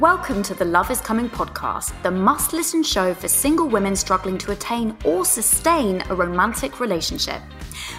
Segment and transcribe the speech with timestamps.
[0.00, 4.38] Welcome to the Love is Coming podcast, the must listen show for single women struggling
[4.38, 7.42] to attain or sustain a romantic relationship.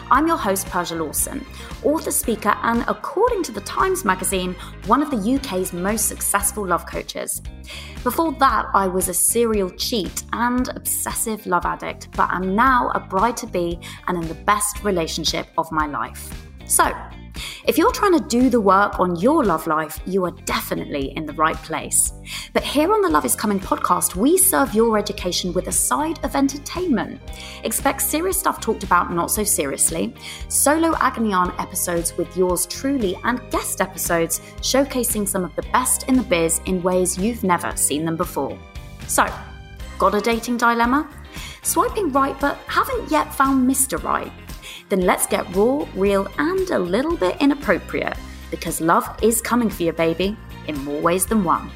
[0.09, 1.45] I'm your host, Persia Lawson,
[1.83, 4.55] author, speaker, and according to the Times magazine,
[4.87, 7.39] one of the UK's most successful love coaches.
[8.01, 12.99] Before that, I was a serial cheat and obsessive love addict, but I'm now a
[12.99, 16.33] bride to be and in the best relationship of my life.
[16.65, 16.91] So,
[17.65, 21.25] if you're trying to do the work on your love life, you are definitely in
[21.25, 22.13] the right place.
[22.53, 26.23] But here on the Love is Coming podcast, we serve your education with a side
[26.23, 27.21] of entertainment.
[27.63, 30.13] Expect serious stuff talked about not so seriously,
[30.47, 36.07] solo agony aunt episodes with yours truly, and guest episodes showcasing some of the best
[36.07, 38.57] in the biz in ways you've never seen them before.
[39.07, 39.25] So,
[39.97, 41.09] got a dating dilemma?
[41.63, 44.01] Swiping right but haven't yet found Mr.
[44.03, 44.31] Right?
[44.91, 48.17] Then let's get raw, real, and a little bit inappropriate
[48.51, 50.35] because love is coming for you, baby,
[50.67, 51.71] in more ways than one.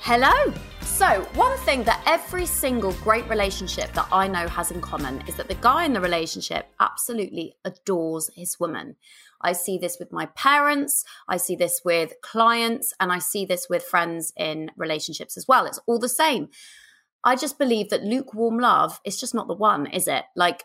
[0.00, 0.32] Hello!
[0.80, 5.34] So, one thing that every single great relationship that I know has in common is
[5.34, 8.96] that the guy in the relationship absolutely adores his woman.
[9.42, 13.66] I see this with my parents, I see this with clients, and I see this
[13.68, 15.66] with friends in relationships as well.
[15.66, 16.48] It's all the same.
[17.26, 20.24] I just believe that lukewarm love is just not the one, is it?
[20.36, 20.62] Like,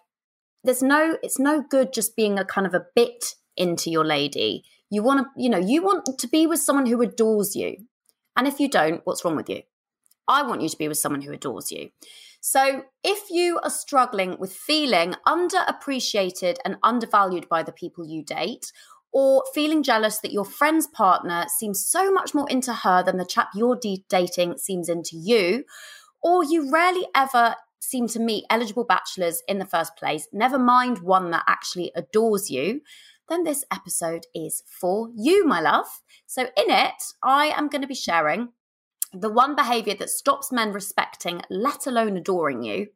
[0.64, 4.64] there's no, it's no good just being a kind of a bit into your lady.
[4.92, 7.78] You want to, you know, you want to be with someone who adores you.
[8.38, 9.64] And if you don't, what's wrong with you?
[10.28, 11.90] I want you to be with someone who adores you.
[12.42, 18.72] So if you are struggling with feeling underappreciated and undervalued by the people you date,
[19.12, 23.26] or feeling jealous that your friend's partner seems so much more into her than the
[23.26, 25.66] chap you're dating seems into you,
[26.22, 31.00] or you rarely ever seem to meet eligible bachelors in the first place, never mind
[31.00, 32.82] one that actually adores you,
[33.30, 35.88] then this episode is for you, my love.
[36.26, 38.50] So, in it, I am going to be sharing
[39.14, 42.88] the one behavior that stops men respecting, let alone adoring you.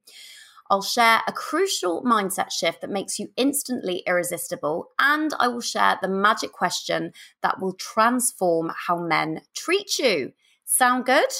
[0.69, 5.99] I'll share a crucial mindset shift that makes you instantly irresistible, and I will share
[6.01, 10.33] the magic question that will transform how men treat you.
[10.63, 11.31] Sound good?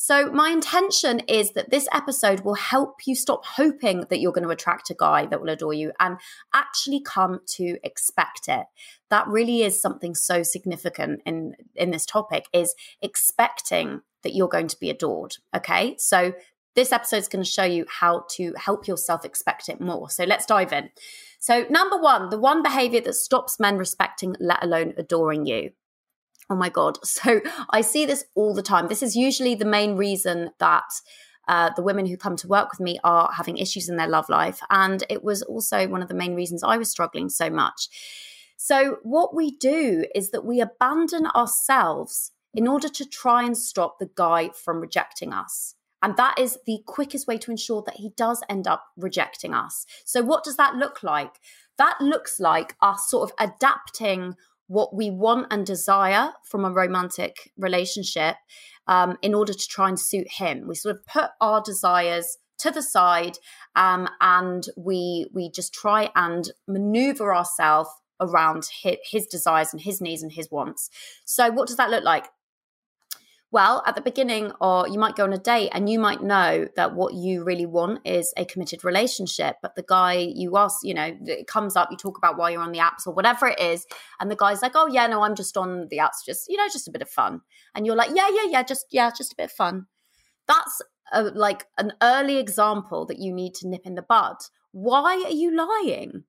[0.00, 4.46] So, my intention is that this episode will help you stop hoping that you're going
[4.46, 6.18] to attract a guy that will adore you and
[6.54, 8.66] actually come to expect it.
[9.10, 14.68] That really is something so significant in in this topic is expecting that you're going
[14.68, 15.96] to be adored, okay?
[15.98, 16.32] So,
[16.76, 20.08] this episode is going to show you how to help yourself expect it more.
[20.10, 20.90] So, let's dive in.
[21.40, 25.72] So, number 1, the one behavior that stops men respecting let alone adoring you
[26.50, 26.98] Oh my God.
[27.04, 28.88] So I see this all the time.
[28.88, 31.00] This is usually the main reason that
[31.48, 34.28] uh, the women who come to work with me are having issues in their love
[34.28, 34.60] life.
[34.70, 37.88] And it was also one of the main reasons I was struggling so much.
[38.56, 43.98] So, what we do is that we abandon ourselves in order to try and stop
[43.98, 45.74] the guy from rejecting us.
[46.02, 49.86] And that is the quickest way to ensure that he does end up rejecting us.
[50.04, 51.40] So, what does that look like?
[51.76, 54.34] That looks like us sort of adapting
[54.68, 58.36] what we want and desire from a romantic relationship
[58.86, 60.66] um, in order to try and suit him.
[60.68, 63.38] We sort of put our desires to the side
[63.76, 67.90] um, and we we just try and maneuver ourselves
[68.20, 70.90] around his, his desires and his needs and his wants.
[71.24, 72.26] So what does that look like?
[73.50, 76.68] Well, at the beginning, or you might go on a date and you might know
[76.76, 79.56] that what you really want is a committed relationship.
[79.62, 82.60] But the guy you ask, you know, it comes up, you talk about why you're
[82.60, 83.86] on the apps or whatever it is.
[84.20, 86.68] And the guy's like, oh, yeah, no, I'm just on the apps, just, you know,
[86.70, 87.40] just a bit of fun.
[87.74, 89.86] And you're like, yeah, yeah, yeah, just, yeah, just a bit of fun.
[90.46, 90.82] That's
[91.12, 94.36] a, like an early example that you need to nip in the bud.
[94.72, 96.24] Why are you lying?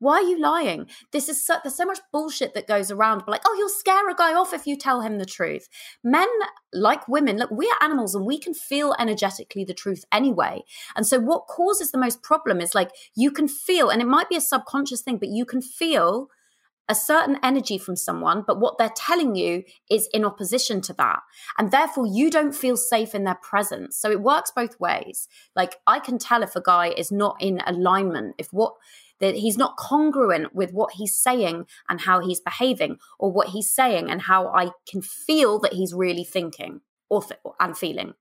[0.00, 0.88] Why are you lying?
[1.12, 3.22] This is so, there's so much bullshit that goes around.
[3.28, 5.68] Like, oh, you'll scare a guy off if you tell him the truth.
[6.02, 6.28] Men,
[6.72, 10.62] like women, look, we are animals and we can feel energetically the truth anyway.
[10.96, 14.30] And so, what causes the most problem is like you can feel, and it might
[14.30, 16.28] be a subconscious thing, but you can feel
[16.88, 21.20] a certain energy from someone, but what they're telling you is in opposition to that.
[21.56, 23.96] And therefore, you don't feel safe in their presence.
[23.96, 25.28] So it works both ways.
[25.54, 28.74] Like, I can tell if a guy is not in alignment, if what
[29.20, 33.70] that he's not congruent with what he's saying and how he's behaving, or what he's
[33.70, 38.14] saying and how I can feel that he's really thinking or th- and feeling.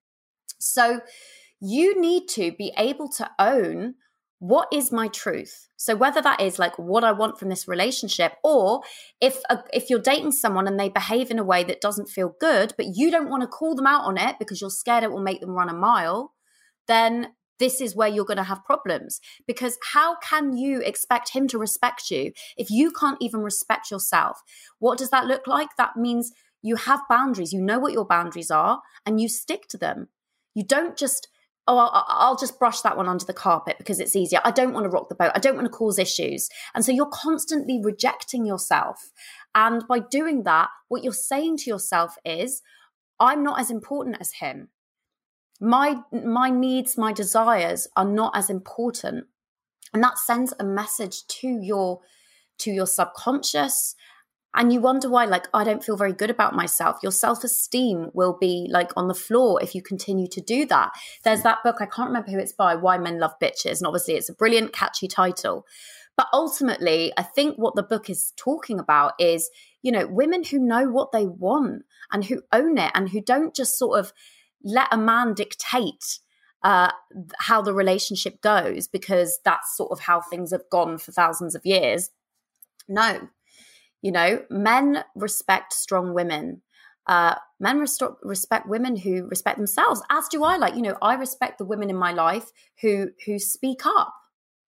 [0.60, 1.02] So
[1.62, 3.96] you need to be able to own
[4.40, 8.36] what is my truth so whether that is like what i want from this relationship
[8.42, 8.82] or
[9.20, 12.34] if a, if you're dating someone and they behave in a way that doesn't feel
[12.40, 15.12] good but you don't want to call them out on it because you're scared it
[15.12, 16.34] will make them run a mile
[16.88, 17.28] then
[17.60, 19.20] this is where you're going to have problems.
[19.46, 24.42] Because how can you expect him to respect you if you can't even respect yourself?
[24.80, 25.70] What does that look like?
[25.78, 29.78] That means you have boundaries, you know what your boundaries are, and you stick to
[29.78, 30.10] them.
[30.56, 31.30] You don't just,
[31.68, 34.42] oh, I'll, just brush that one under the carpet because it's easier.
[34.44, 35.32] I don't want to rock the boat.
[35.36, 36.50] I don't want to cause issues.
[36.76, 39.12] And so you're constantly rejecting yourself.
[39.56, 42.62] And by doing that, what you're saying to yourself is,
[43.20, 44.70] I'm not as important as him.
[45.60, 49.26] My my needs, my desires are not as important.
[49.94, 52.00] And that sends a message to your
[52.60, 53.96] to your subconscious.
[54.56, 56.98] And you wonder why like i don't feel very good about myself.
[57.04, 60.92] Your self-esteem will be like on the floor if you continue to do that.
[61.24, 63.80] There's that book i can't remember who it's by why men love bitches.
[63.80, 65.66] And obviously it's a brilliant catchy title.
[66.16, 69.50] But ultimately i think what the book is talking about is
[69.82, 73.56] you know women who know what they want and who own it and who don't
[73.56, 74.14] just sort of
[74.64, 76.20] let a man dictate
[76.64, 76.92] uh,
[77.38, 81.66] how the relationship goes because that's sort of how things have gone for thousands of
[81.66, 82.10] years
[82.88, 83.30] no
[84.02, 86.62] you know, men respect strong women.
[87.08, 90.58] Uh, men rest- respect women who respect themselves, as do I.
[90.58, 92.52] Like, you know, I respect the women in my life
[92.82, 94.14] who who speak up,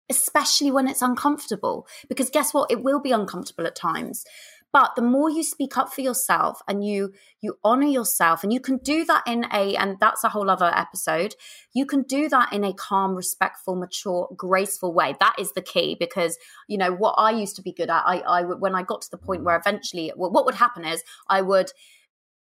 [0.09, 1.85] especially when it's uncomfortable.
[2.07, 2.71] Because guess what?
[2.71, 4.25] It will be uncomfortable at times.
[4.71, 8.59] But the more you speak up for yourself and you you honor yourself, and you
[8.59, 11.35] can do that in a and that's a whole other episode.
[11.73, 15.15] You can do that in a calm, respectful, mature, graceful way.
[15.19, 16.37] That is the key because
[16.67, 18.03] you know what I used to be good at.
[18.05, 21.41] I I when I got to the point where eventually, what would happen is I
[21.41, 21.71] would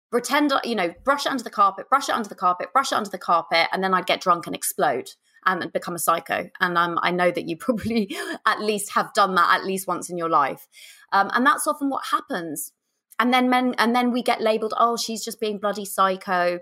[0.09, 2.95] pretend you know brush it under the carpet brush it under the carpet brush it
[2.95, 5.09] under the carpet and then i'd get drunk and explode
[5.45, 6.49] and become a psycho.
[6.59, 10.09] And um, I know that you probably at least have done that at least once
[10.09, 10.67] in your life.
[11.11, 12.73] Um, and that's often what happens.
[13.19, 16.59] And then men, and then we get labeled, oh, she's just being bloody psycho.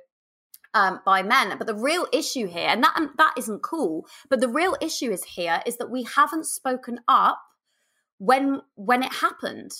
[0.73, 1.57] Um, by men.
[1.57, 4.05] But the real issue here, and that that isn't cool.
[4.29, 7.39] But the real issue is here is that we haven't spoken up
[8.17, 9.71] when when it happened.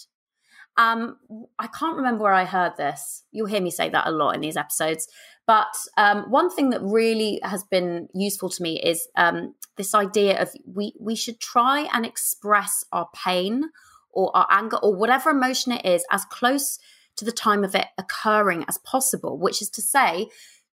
[0.77, 1.18] Um,
[1.57, 3.24] I can't remember where I heard this.
[3.31, 5.07] You'll hear me say that a lot in these episodes.
[5.48, 10.42] But um, one thing that really has been useful to me is um, this idea
[10.42, 13.69] of we we should try and express our pain
[14.12, 16.80] or our anger or whatever emotion it is as close
[17.18, 19.38] to the time of it occurring as possible.
[19.38, 20.27] Which is to say,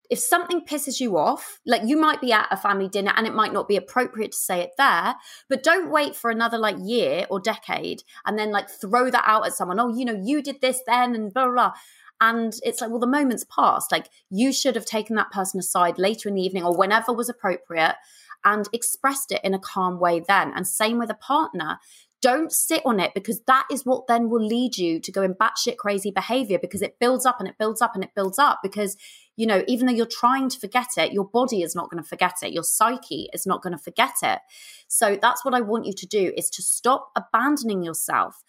[0.09, 3.33] if something pisses you off, like you might be at a family dinner and it
[3.33, 5.15] might not be appropriate to say it there,
[5.49, 9.45] but don't wait for another like year or decade and then like throw that out
[9.45, 9.79] at someone.
[9.79, 11.73] Oh, you know, you did this then and blah, blah, blah.
[12.19, 13.91] And it's like, well, the moment's passed.
[13.91, 17.29] Like you should have taken that person aside later in the evening or whenever was
[17.29, 17.95] appropriate
[18.43, 20.53] and expressed it in a calm way then.
[20.55, 21.79] And same with a partner.
[22.21, 25.35] Don't sit on it because that is what then will lead you to go in
[25.35, 28.59] batshit crazy behavior because it builds up and it builds up and it builds up
[28.63, 28.97] because
[29.37, 32.09] you know, even though you're trying to forget it, your body is not going to
[32.09, 32.51] forget it.
[32.51, 34.39] Your psyche is not going to forget it.
[34.87, 38.43] So that's what I want you to do is to stop abandoning yourself.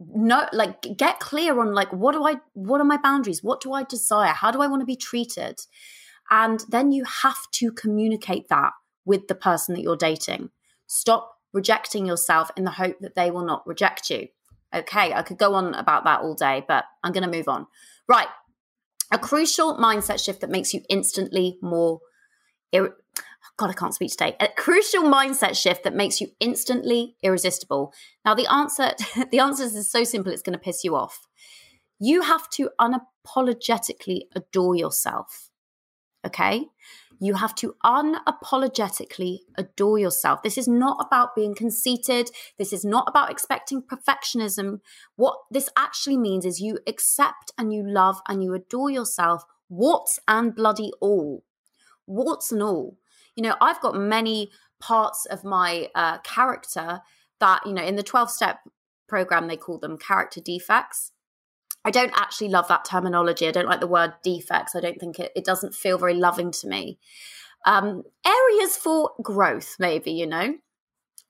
[0.00, 3.42] No like get clear on like what do i what are my boundaries?
[3.42, 4.34] What do i desire?
[4.34, 5.60] How do i want to be treated?
[6.28, 8.72] And then you have to communicate that
[9.06, 10.50] with the person that you're dating.
[10.86, 14.28] Stop rejecting yourself in the hope that they will not reject you.
[14.74, 17.66] Okay i could go on about that all day but i'm going to move on.
[18.06, 18.28] Right
[19.12, 22.00] a crucial mindset shift that makes you instantly more
[22.72, 23.22] ir- oh
[23.56, 24.36] God, I can't speak today.
[24.40, 27.92] A crucial mindset shift that makes you instantly irresistible.
[28.24, 28.92] Now, the answer,
[29.30, 31.26] the answer is so simple, it's going to piss you off.
[31.98, 35.50] You have to unapologetically adore yourself.
[36.26, 36.66] Okay?
[37.18, 40.42] You have to unapologetically adore yourself.
[40.42, 42.30] This is not about being conceited.
[42.58, 44.80] This is not about expecting perfectionism.
[45.16, 50.18] What this actually means is you accept and you love and you adore yourself, warts
[50.28, 51.44] and bloody all.
[52.06, 52.98] Warts and all
[53.36, 57.00] you know, I've got many parts of my uh, character
[57.38, 58.60] that, you know, in the 12 step
[59.06, 61.12] program, they call them character defects.
[61.86, 63.46] I don't actually love that terminology.
[63.46, 64.74] I don't like the word defects.
[64.74, 66.98] I don't think it, it doesn't feel very loving to me.
[67.64, 70.56] Um, areas for growth, maybe, you know,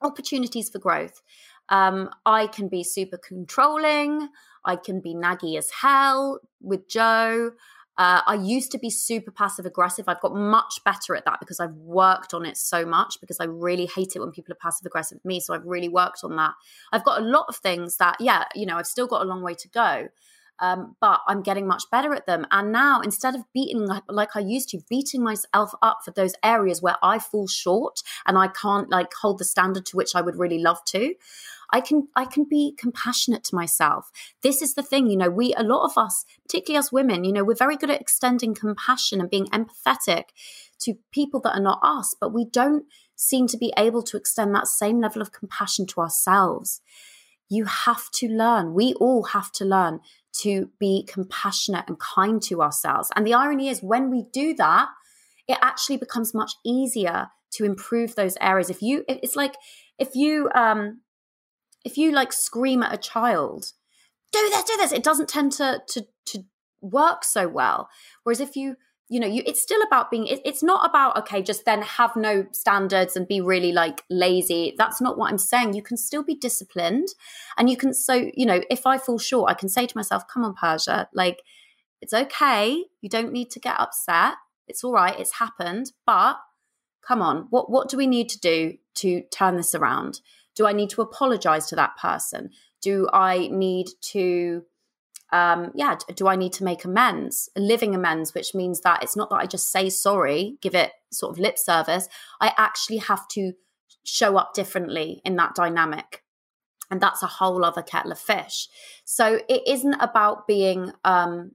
[0.00, 1.20] opportunities for growth.
[1.68, 4.30] Um, I can be super controlling.
[4.64, 7.50] I can be naggy as hell with Joe.
[7.98, 10.06] Uh, I used to be super passive aggressive.
[10.08, 13.44] I've got much better at that because I've worked on it so much because I
[13.44, 15.40] really hate it when people are passive aggressive with me.
[15.40, 16.52] So I've really worked on that.
[16.92, 19.42] I've got a lot of things that, yeah, you know, I've still got a long
[19.42, 20.08] way to go.
[20.58, 22.46] Um, but I'm getting much better at them.
[22.50, 26.34] And now, instead of beating like, like I used to, beating myself up for those
[26.42, 30.22] areas where I fall short and I can't like hold the standard to which I
[30.22, 31.14] would really love to,
[31.70, 34.10] I can I can be compassionate to myself.
[34.42, 37.32] This is the thing, you know, we a lot of us, particularly us women, you
[37.32, 40.25] know, we're very good at extending compassion and being empathetic
[40.80, 42.84] to people that are not us, but we don't
[43.16, 46.80] seem to be able to extend that same level of compassion to ourselves.
[47.48, 48.75] You have to learn.
[48.75, 50.00] We all have to learn
[50.43, 53.11] to be compassionate and kind to ourselves.
[53.16, 54.88] And the irony is when we do that,
[55.49, 58.71] it actually becomes much easier to improve those areas.
[58.71, 59.55] If you it's like
[59.99, 61.00] if you um
[61.85, 63.73] if you like scream at a child,
[64.33, 66.45] do this, do this, it doesn't tend to to to
[66.81, 67.88] work so well.
[68.23, 68.76] Whereas if you
[69.08, 72.16] you know you it's still about being it, it's not about okay just then have
[72.16, 74.75] no standards and be really like lazy.
[74.76, 75.75] That's not what i'm saying.
[75.75, 77.08] You can still be disciplined
[77.56, 80.26] and you can so you know if i fall short i can say to myself
[80.28, 81.42] come on persia like
[82.00, 82.84] it's okay.
[83.00, 84.34] You don't need to get upset.
[84.68, 85.18] It's all right.
[85.18, 85.92] It's happened.
[86.04, 86.36] But
[87.06, 90.20] come on what what do we need to do to turn this around?
[90.56, 92.50] Do I need to apologize to that person?
[92.80, 94.62] Do I need to,
[95.33, 99.30] um, yeah, do I need to make amends, living amends, which means that it's not
[99.30, 102.09] that I just say sorry, give it sort of lip service.
[102.40, 103.52] I actually have to
[104.04, 106.23] show up differently in that dynamic.
[106.90, 108.68] And that's a whole other kettle of fish.
[109.04, 111.52] So it isn't about being um,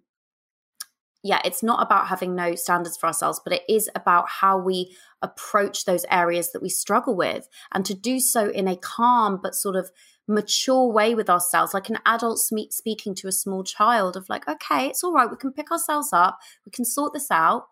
[1.23, 4.95] yeah, it's not about having no standards for ourselves, but it is about how we
[5.21, 9.53] approach those areas that we struggle with and to do so in a calm but
[9.53, 9.91] sort of
[10.31, 14.87] mature way with ourselves, like an adult speaking to a small child of like, okay,
[14.87, 17.67] it's all right, we can pick ourselves up, we can sort this out.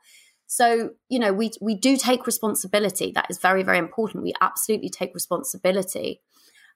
[0.47, 3.11] So, you know, we we do take responsibility.
[3.11, 4.23] That is very, very important.
[4.23, 6.21] We absolutely take responsibility.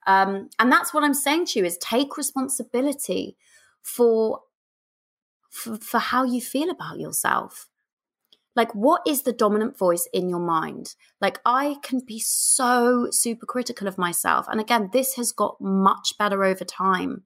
[0.05, 3.35] Um, and that's what I'm saying to you is take responsibility
[3.81, 4.41] for
[5.49, 7.67] for, for how you feel about yourself.
[8.55, 10.95] Like, what is the dominant voice in your mind?
[11.19, 14.45] Like, I can be so super critical of myself.
[14.47, 17.23] And again, this has got much better over time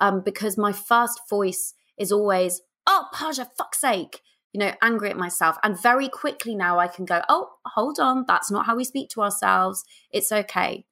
[0.00, 5.16] um, because my first voice is always, oh, Persia, fuck's sake, you know, angry at
[5.16, 5.56] myself.
[5.62, 9.08] And very quickly now I can go, oh, hold on, that's not how we speak
[9.10, 9.84] to ourselves.
[10.10, 10.84] It's okay.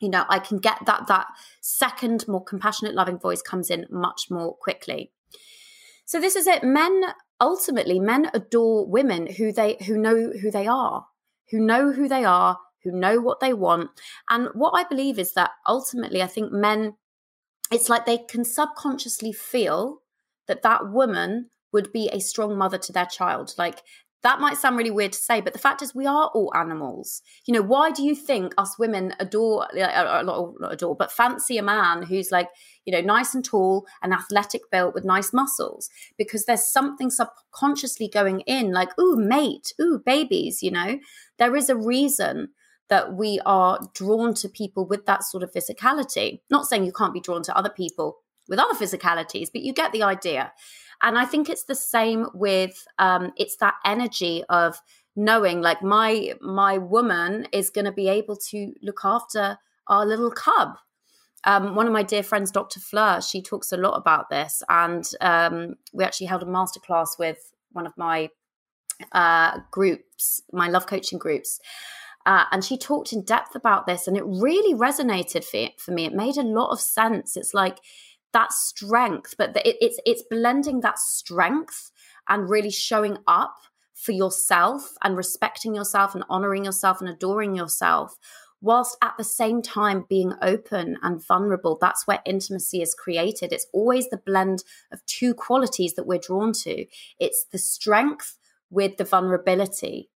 [0.00, 1.26] You know, I can get that, that
[1.60, 5.12] second, more compassionate, loving voice comes in much more quickly.
[6.04, 6.62] So this is it.
[6.62, 7.02] Men
[7.40, 11.06] ultimately men adore women who they who know who they are,
[11.50, 13.90] who know who they are, who know what they want.
[14.28, 16.94] And what I believe is that ultimately I think men
[17.70, 20.02] it's like they can subconsciously feel
[20.46, 23.54] that that woman would be a strong mother to their child.
[23.58, 23.82] Like
[24.24, 27.20] that might sound really weird to say, but the fact is, we are all animals.
[27.46, 30.96] You know, why do you think us women adore, a lot, uh, uh, not adore,
[30.96, 32.48] but fancy a man who's like,
[32.86, 35.90] you know, nice and tall and athletic built with nice muscles?
[36.16, 40.98] Because there's something subconsciously going in, like, ooh, mate, ooh, babies, you know?
[41.38, 42.48] There is a reason
[42.88, 46.40] that we are drawn to people with that sort of physicality.
[46.50, 49.92] Not saying you can't be drawn to other people with other physicalities, but you get
[49.92, 50.52] the idea.
[51.04, 54.80] And I think it's the same with um, it's that energy of
[55.14, 60.30] knowing like my my woman is going to be able to look after our little
[60.30, 60.70] cub.
[61.46, 62.80] Um, one of my dear friends, Dr.
[62.80, 67.52] Fleur, she talks a lot about this, and um, we actually held a masterclass with
[67.72, 68.30] one of my
[69.12, 71.60] uh, groups, my love coaching groups.
[72.24, 76.06] Uh, and she talked in depth about this, and it really resonated for, for me.
[76.06, 77.36] It made a lot of sense.
[77.36, 77.80] It's like
[78.34, 81.90] that strength, but the, it, it's it's blending that strength
[82.28, 83.56] and really showing up
[83.94, 88.18] for yourself and respecting yourself and honoring yourself and adoring yourself
[88.60, 91.76] whilst at the same time being open and vulnerable.
[91.78, 93.52] That's where intimacy is created.
[93.52, 96.86] It's always the blend of two qualities that we're drawn to.
[97.18, 98.38] It's the strength
[98.70, 100.10] with the vulnerability.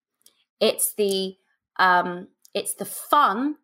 [0.60, 1.36] It's the
[1.78, 3.58] um, it's the fun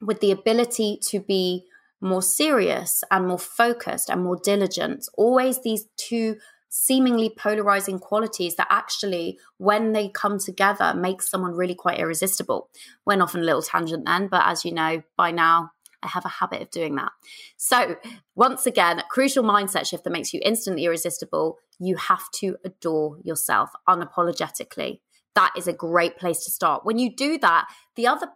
[0.00, 1.64] with the ability to be
[2.00, 5.08] more serious and more focused and more diligent.
[5.14, 6.36] Always these two
[6.68, 12.68] seemingly polarizing qualities that actually, when they come together, make someone really quite irresistible.
[13.06, 15.70] Went off on a little tangent then, but as you know by now,
[16.02, 17.12] I have a habit of doing that.
[17.56, 17.96] So,
[18.34, 21.58] once again, crucial mindset shift that makes you instantly irresistible.
[21.78, 25.00] You have to adore yourself unapologetically.
[25.34, 26.84] That is a great place to start.
[26.84, 28.28] When you do that, the other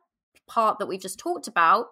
[0.48, 1.86] part that we just talked about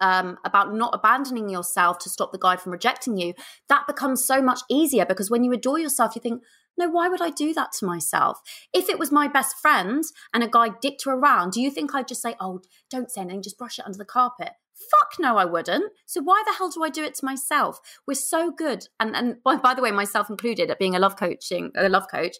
[0.00, 3.34] um, about not abandoning yourself to stop the guy from rejecting you,
[3.68, 6.42] that becomes so much easier because when you adore yourself, you think,
[6.76, 8.40] no, why would I do that to myself?
[8.72, 11.94] If it was my best friend and a guy dicked her around, do you think
[11.94, 14.50] I'd just say, oh, don't say anything, just brush it under the carpet?
[14.74, 15.92] Fuck no, I wouldn't.
[16.06, 17.80] So why the hell do I do it to myself?
[18.06, 21.16] We're so good, and and by, by the way, myself included, at being a love
[21.16, 22.36] coaching a love coach.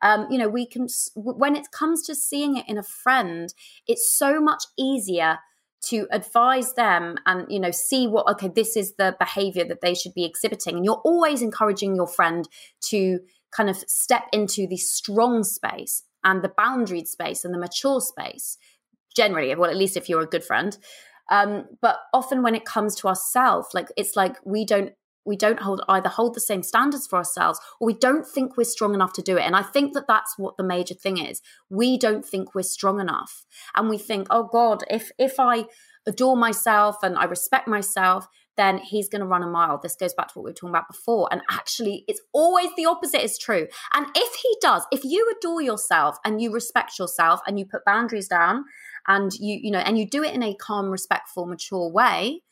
[0.00, 3.52] Um, you know, we can when it comes to seeing it in a friend,
[3.86, 5.40] it's so much easier
[5.82, 9.94] to advise them and you know see what okay this is the behavior that they
[9.94, 10.76] should be exhibiting.
[10.76, 12.48] And you're always encouraging your friend
[12.90, 13.20] to
[13.50, 18.56] kind of step into the strong space and the boundaried space and the mature space
[19.14, 20.78] generally well at least if you're a good friend.
[21.30, 24.92] Um, but often when it comes to ourselves like it's like we don't
[25.24, 28.64] we don't hold either hold the same standards for ourselves or we don't think we're
[28.64, 29.42] strong enough to do it.
[29.42, 31.40] And i think that that's what the major thing is.
[31.70, 33.44] We don't think we're strong enough.
[33.76, 35.64] And we think oh god if if i
[36.06, 38.26] adore myself and i respect myself
[38.56, 39.80] then he's going to run a mile.
[39.82, 41.26] This goes back to what we were talking about before.
[41.32, 43.66] And actually it's always the opposite is true.
[43.94, 47.84] And if he does if you adore yourself and you respect yourself and you put
[47.84, 48.64] boundaries down
[49.06, 52.42] and you you know and you do it in a calm respectful mature way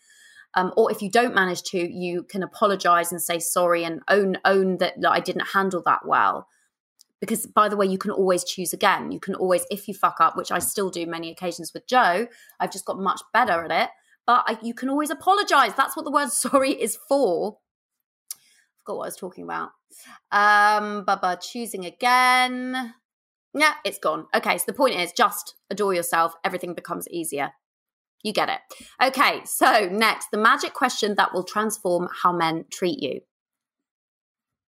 [0.55, 4.37] um, or if you don't manage to, you can apologize and say sorry and own
[4.45, 6.49] own that, I didn't handle that well.
[7.21, 9.13] Because by the way, you can always choose again.
[9.13, 12.27] You can always, if you fuck up, which I still do many occasions with Joe,
[12.59, 13.91] I've just got much better at it.
[14.27, 15.75] But I, you can always apologize.
[15.77, 17.59] That's what the word sorry is for.
[18.33, 18.37] I
[18.79, 19.71] forgot what I was talking about.
[20.33, 22.95] Um, Baba choosing again.
[23.55, 24.27] Yeah, it's gone.
[24.35, 26.35] Okay, so the point is just adore yourself.
[26.45, 27.53] Everything becomes easier.
[28.23, 28.61] You get it.
[29.03, 33.21] Okay, so next, the magic question that will transform how men treat you.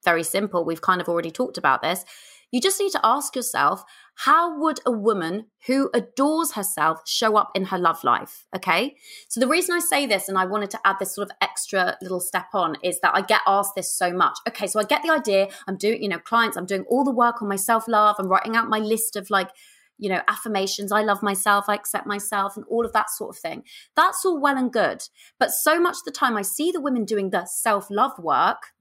[0.05, 0.65] Very simple.
[0.65, 2.05] We've kind of already talked about this.
[2.53, 3.83] You just need to ask yourself
[4.15, 8.45] how would a woman who adores herself show up in her love life?
[8.55, 8.95] Okay.
[9.29, 11.97] So, the reason I say this, and I wanted to add this sort of extra
[12.03, 14.37] little step on, is that I get asked this so much.
[14.47, 14.67] Okay.
[14.67, 15.49] So, I get the idea.
[15.67, 18.17] I'm doing, you know, clients, I'm doing all the work on my self love.
[18.19, 19.49] I'm writing out my list of like
[19.99, 23.41] you know, affirmations, I love myself, I accept myself, and all of that sort of
[23.41, 23.65] thing.
[23.95, 25.03] That's all well and good.
[25.39, 28.73] But so much of the time, I see the women doing the self love work,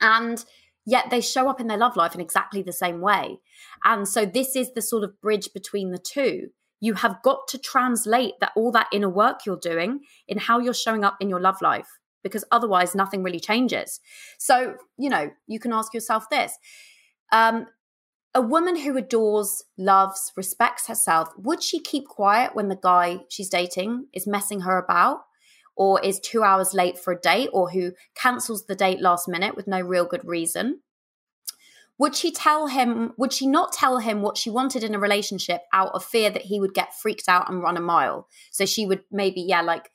[0.00, 0.44] and
[0.86, 3.38] yet they show up in their love life in exactly the same way.
[3.84, 6.48] And so, this is the sort of bridge between the two.
[6.80, 10.74] You have got to translate that all that inner work you're doing in how you're
[10.74, 11.88] showing up in your love life
[12.22, 14.00] because otherwise nothing really changes.
[14.38, 16.58] So, you know, you can ask yourself this
[17.32, 17.66] um,
[18.34, 23.48] a woman who adores, loves, respects herself, would she keep quiet when the guy she's
[23.48, 25.20] dating is messing her about?
[25.76, 29.56] Or is two hours late for a date, or who cancels the date last minute
[29.56, 30.80] with no real good reason?
[31.98, 35.62] Would she tell him, would she not tell him what she wanted in a relationship
[35.72, 38.28] out of fear that he would get freaked out and run a mile?
[38.50, 39.90] So she would maybe, yeah, like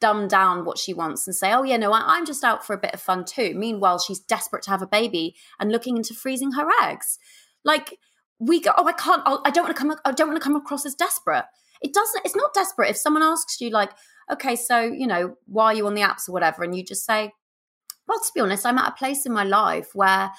[0.00, 2.80] dumb down what she wants and say, oh, yeah, no, I'm just out for a
[2.80, 3.52] bit of fun too.
[3.54, 7.18] Meanwhile, she's desperate to have a baby and looking into freezing her eggs.
[7.64, 7.98] Like
[8.38, 10.44] we go, oh, I can't, I do not want to come, I don't want to
[10.44, 11.44] come across as desperate.
[11.82, 12.90] It doesn't, it's not desperate.
[12.90, 13.90] If someone asks you, like,
[14.32, 16.62] okay, so, you know, why are you on the apps or whatever?
[16.62, 17.32] And you just say,
[18.06, 20.30] well, to be honest, I'm at a place in my life where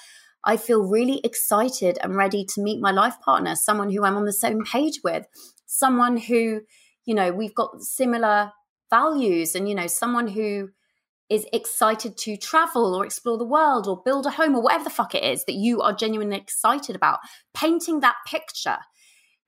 [0.44, 4.24] I feel really excited and ready to meet my life partner, someone who I'm on
[4.24, 5.26] the same page with,
[5.66, 6.62] someone who,
[7.04, 8.52] you know, we've got similar
[8.90, 10.70] values and, you know, someone who,
[11.32, 14.90] is excited to travel or explore the world or build a home or whatever the
[14.90, 17.20] fuck it is that you are genuinely excited about,
[17.54, 18.76] painting that picture.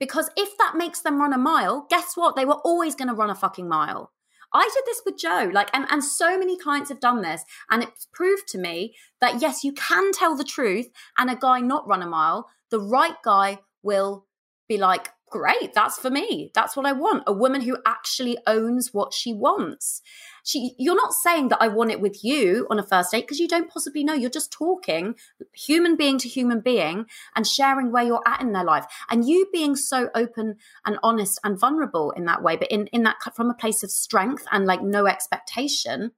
[0.00, 2.36] Because if that makes them run a mile, guess what?
[2.36, 4.12] They were always going to run a fucking mile.
[4.50, 7.44] I did this with Joe, like, and, and so many clients have done this.
[7.70, 10.86] And it's proved to me that yes, you can tell the truth
[11.18, 12.48] and a guy not run a mile.
[12.70, 14.24] The right guy will
[14.68, 16.50] be like, great, that's for me.
[16.54, 17.24] That's what I want.
[17.26, 20.02] A woman who actually owns what she wants
[20.44, 23.40] she you're not saying that I want it with you on a first date because
[23.40, 24.12] you don't possibly know.
[24.12, 25.14] You're just talking
[25.54, 28.84] human being to human being and sharing where you're at in their life.
[29.10, 33.04] And you being so open and honest and vulnerable in that way, but in, in
[33.04, 36.12] that from a place of strength and like no expectation,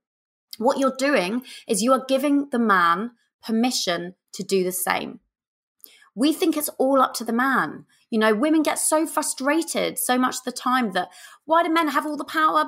[0.59, 3.12] what you're doing is you are giving the man
[3.44, 5.20] permission to do the same.
[6.16, 7.85] We think it's all up to the man.
[8.16, 11.11] You know, women get so frustrated so much of the time that
[11.44, 12.64] why do men have all the power?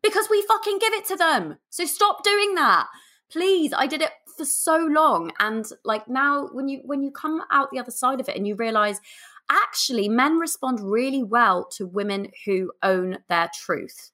[0.00, 1.56] Because we fucking give it to them.
[1.70, 2.86] So stop doing that.
[3.28, 3.72] Please.
[3.76, 5.32] I did it for so long.
[5.40, 8.46] And like now when you when you come out the other side of it and
[8.46, 9.00] you realize
[9.50, 14.12] actually men respond really well to women who own their truth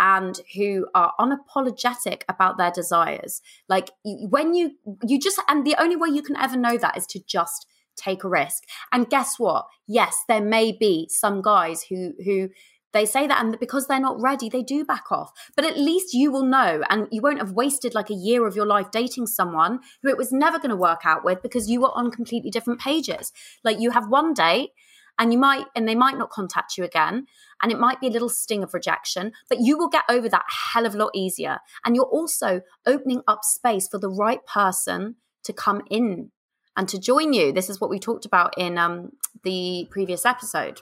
[0.00, 4.70] and who are unapologetic about their desires like when you
[5.04, 7.66] you just and the only way you can ever know that is to just
[7.98, 8.64] take a risk.
[8.92, 9.66] And guess what?
[9.86, 12.50] Yes, there may be some guys who who
[12.92, 16.14] they say that and because they're not ready they do back off but at least
[16.14, 19.26] you will know and you won't have wasted like a year of your life dating
[19.26, 22.50] someone who it was never going to work out with because you were on completely
[22.50, 23.32] different pages
[23.62, 24.70] like you have one date
[25.18, 27.26] and you might and they might not contact you again
[27.62, 30.44] and it might be a little sting of rejection but you will get over that
[30.72, 35.16] hell of a lot easier and you're also opening up space for the right person
[35.44, 36.30] to come in
[36.78, 39.12] and to join you this is what we talked about in um,
[39.42, 40.80] the previous episode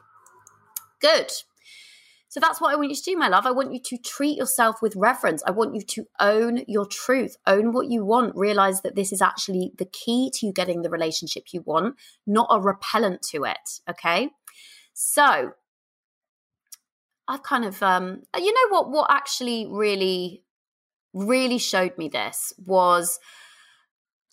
[1.01, 1.33] good
[2.37, 3.47] so that's what I want you to do, my love.
[3.47, 5.43] I want you to treat yourself with reverence.
[5.47, 9.23] I want you to own your truth, own what you want, realize that this is
[9.23, 11.95] actually the key to you getting the relationship you want,
[12.27, 13.81] not a repellent to it.
[13.89, 14.29] Okay.
[14.93, 15.53] So
[17.27, 20.43] I've kind of, um, you know what, what actually really,
[21.15, 23.19] really showed me this was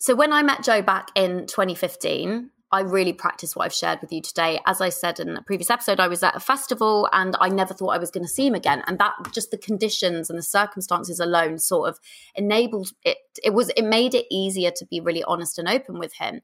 [0.04, 4.12] so when I met Joe back in 2015, I really practiced what I've shared with
[4.12, 4.60] you today.
[4.66, 7.74] As I said in a previous episode, I was at a festival and I never
[7.74, 8.84] thought I was going to see him again.
[8.86, 12.02] And that just the conditions and the circumstances alone sort of
[12.36, 13.20] enabled it.
[13.42, 16.42] It was, it made it easier to be really honest and open with him.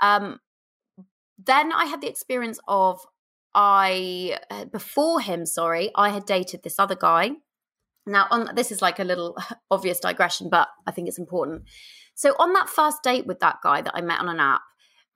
[0.00, 0.40] Um,
[1.38, 2.98] then I had the experience of
[3.54, 7.30] I, uh, before him, sorry, I had dated this other guy.
[8.08, 9.36] Now, on this is like a little
[9.70, 11.62] obvious digression, but I think it's important.
[12.18, 14.62] So, on that first date with that guy that I met on an app,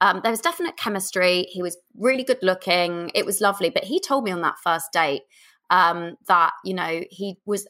[0.01, 1.49] um, there was definite chemistry.
[1.51, 3.11] He was really good looking.
[3.13, 3.71] It was lovely.
[3.71, 5.23] But he told me on that first date
[5.69, 7.67] um, that, you know, he was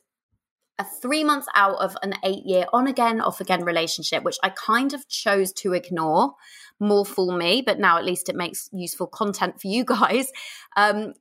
[0.79, 4.51] a three months out of an eight year on again, off again relationship, which I
[4.51, 6.35] kind of chose to ignore
[6.79, 7.63] more for me.
[7.65, 10.31] But now at least it makes useful content for you guys.
[10.75, 11.13] Um,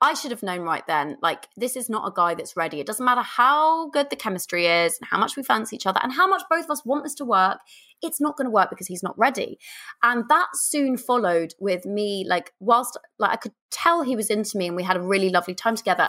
[0.00, 2.78] I should have known right then, like, this is not a guy that's ready.
[2.78, 5.98] It doesn't matter how good the chemistry is and how much we fancy each other
[6.02, 7.58] and how much both of us want this to work
[8.02, 9.58] it's not going to work because he's not ready.
[10.02, 14.56] And that soon followed with me, like, whilst like I could tell he was into
[14.56, 16.08] me and we had a really lovely time together,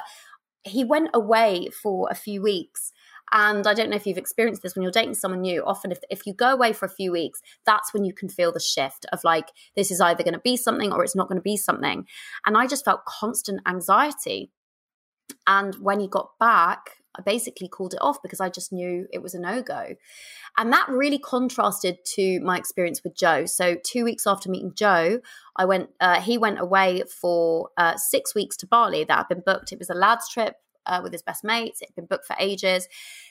[0.64, 2.92] he went away for a few weeks.
[3.32, 5.64] And I don't know if you've experienced this when you're dating someone new.
[5.64, 8.52] Often, if, if you go away for a few weeks, that's when you can feel
[8.52, 11.40] the shift of like, this is either going to be something or it's not going
[11.40, 12.06] to be something.
[12.46, 14.52] And I just felt constant anxiety.
[15.46, 19.22] And when he got back, I basically called it off because I just knew it
[19.22, 19.96] was a no go.
[20.58, 23.46] And that really contrasted to my experience with Joe.
[23.46, 25.20] So, two weeks after meeting Joe,
[25.56, 29.44] I went, uh, he went away for uh, six weeks to Bali that had been
[29.46, 29.72] booked.
[29.72, 30.56] It was a lads trip.
[30.90, 32.88] Uh, with his best mates, it had been booked for ages.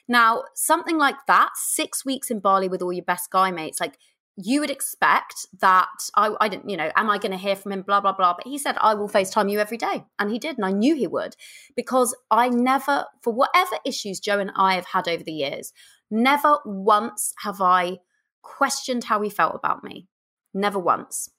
[0.07, 3.99] Now, something like that, six weeks in Bali with all your best guy mates, like
[4.41, 7.73] you would expect that I, I didn't, you know, am I going to hear from
[7.73, 7.83] him?
[7.83, 8.35] Blah, blah, blah.
[8.35, 10.05] But he said, I will FaceTime you every day.
[10.17, 10.57] And he did.
[10.57, 11.35] And I knew he would
[11.75, 15.73] because I never, for whatever issues Joe and I have had over the years,
[16.09, 17.99] never once have I
[18.43, 20.07] questioned how he felt about me.
[20.55, 21.31] Never once.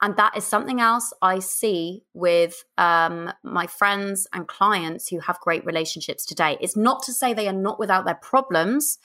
[0.00, 5.40] And that is something else I see with um, my friends and clients who have
[5.40, 6.56] great relationships today.
[6.60, 8.98] It's not to say they are not without their problems,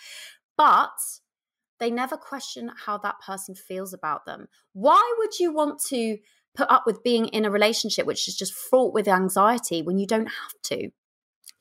[0.57, 0.91] but
[1.79, 4.47] they never question how that person feels about them.
[4.73, 6.17] Why would you want to
[6.55, 10.05] put up with being in a relationship which is just fraught with anxiety when you
[10.05, 10.89] don't have to?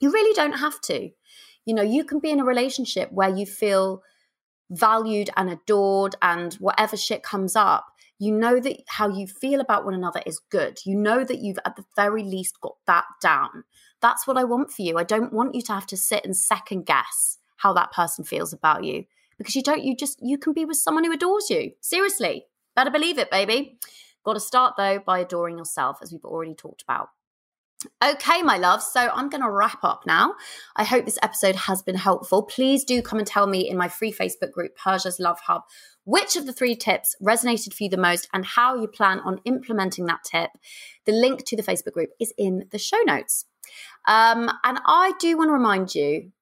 [0.01, 1.11] You really don't have to.
[1.65, 4.03] You know, you can be in a relationship where you feel
[4.71, 7.87] valued and adored, and whatever shit comes up,
[8.19, 10.79] you know that how you feel about one another is good.
[10.85, 13.65] You know that you've at the very least got that down.
[14.01, 14.99] That's what I want for you.
[14.99, 18.53] I don't want you to have to sit and second guess how that person feels
[18.53, 19.05] about you
[19.39, 21.73] because you don't, you just, you can be with someone who adores you.
[21.81, 22.47] Seriously.
[22.75, 23.79] Better believe it, baby.
[24.25, 27.09] Got to start though by adoring yourself, as we've already talked about.
[28.03, 28.83] Okay, my love.
[28.83, 30.35] So I'm going to wrap up now.
[30.75, 32.43] I hope this episode has been helpful.
[32.43, 35.63] Please do come and tell me in my free Facebook group, Persia's Love Hub,
[36.05, 39.41] which of the three tips resonated for you the most and how you plan on
[39.45, 40.51] implementing that tip.
[41.05, 43.45] The link to the Facebook group is in the show notes.
[44.09, 46.33] Um, and I do want to remind you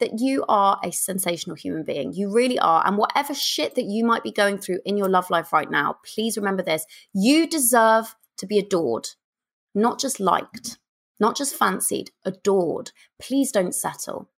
[0.00, 2.12] that you are a sensational human being.
[2.12, 2.82] You really are.
[2.86, 5.98] And whatever shit that you might be going through in your love life right now,
[6.14, 9.08] please remember this you deserve to be adored,
[9.74, 10.78] not just liked,
[11.18, 12.92] not just fancied, adored.
[13.20, 14.28] Please don't settle.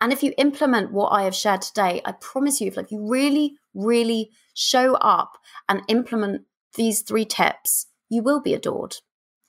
[0.00, 3.06] And if you implement what I have shared today, I promise you, if like you
[3.06, 6.42] really, really show up and implement
[6.74, 8.96] these three tips, you will be adored.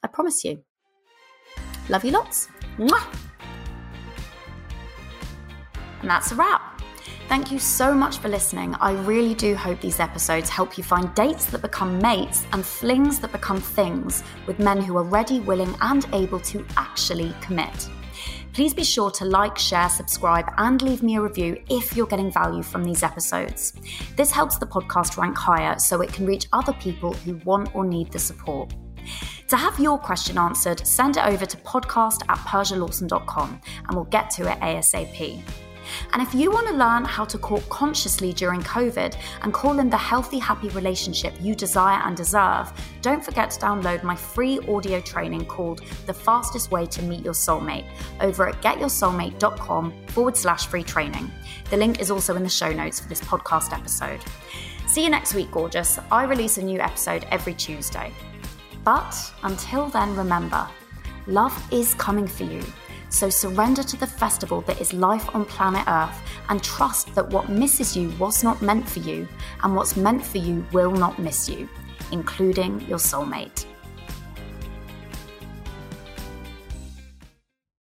[0.01, 0.63] I promise you.
[1.89, 2.47] Love you lots.
[2.77, 3.03] Mwah!
[6.01, 6.76] And that's a wrap.
[7.27, 8.73] Thank you so much for listening.
[8.75, 13.19] I really do hope these episodes help you find dates that become mates and flings
[13.19, 17.89] that become things with men who are ready, willing, and able to actually commit.
[18.53, 22.31] Please be sure to like, share, subscribe, and leave me a review if you're getting
[22.31, 23.73] value from these episodes.
[24.15, 27.83] This helps the podcast rank higher so it can reach other people who want or
[27.83, 28.73] need the support.
[29.49, 34.29] To have your question answered, send it over to podcast at persialawson.com and we'll get
[34.31, 35.43] to it ASAP.
[36.13, 39.89] And if you want to learn how to court consciously during COVID and call in
[39.89, 42.71] the healthy, happy relationship you desire and deserve,
[43.01, 47.33] don't forget to download my free audio training called The Fastest Way to Meet Your
[47.33, 47.87] Soulmate
[48.21, 51.31] over at getyoursoulmate.com forward slash free training.
[51.69, 54.19] The link is also in the show notes for this podcast episode.
[54.87, 55.99] See you next week, gorgeous.
[56.11, 58.11] I release a new episode every Tuesday.
[58.83, 60.67] But until then, remember
[61.27, 62.63] love is coming for you.
[63.09, 67.49] So surrender to the festival that is life on planet Earth and trust that what
[67.49, 69.27] misses you was not meant for you,
[69.63, 71.69] and what's meant for you will not miss you,
[72.11, 73.65] including your soulmate.